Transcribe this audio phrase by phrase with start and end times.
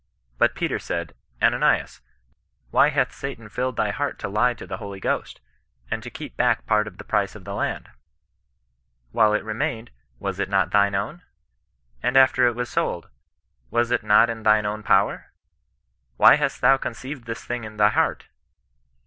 [0.39, 1.13] But Peter said,
[1.43, 2.01] Ananias,
[2.71, 5.37] why hath Satan nlled thy heart to lie to tJbe Holy Qhost,
[5.91, 7.67] and to keep back part of the price of CHEISTIAK NON BBSISTAVOE.
[7.67, 7.89] (il the land?
[9.11, 11.21] While it remained, was it not thine own?
[12.01, 13.09] and after it was sold,
[13.69, 15.31] was it not in thine own power!
[16.17, 18.25] Why hast thou conceived this thing in thy heart